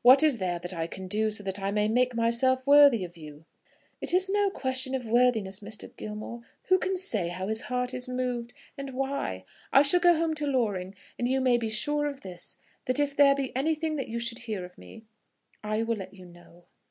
[0.00, 3.18] What is there that I can do, so that I may make myself worthy of
[3.18, 3.44] you?"
[4.00, 5.94] "It is no question of worthiness, Mr.
[5.94, 6.40] Gilmore.
[6.68, 9.44] Who can say how his heart is moved, and why?
[9.74, 13.14] I shall go home to Loring; and you may be sure of this, that if
[13.14, 15.04] there be anything that you should hear of me,
[15.62, 16.64] I will let you know."